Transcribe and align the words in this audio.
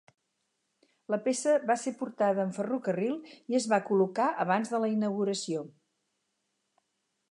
La 1.13 1.19
peça 1.27 1.53
va 1.73 1.75
ser 1.81 1.93
portada 1.99 2.43
en 2.47 2.55
ferrocarril 2.57 3.15
i 3.55 3.61
es 3.61 3.71
va 3.75 3.83
col·locar 3.91 4.33
abans 4.47 4.75
de 4.77 4.85
la 4.87 4.93
inauguració. 4.99 5.67